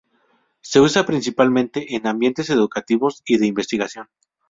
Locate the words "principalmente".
1.05-1.95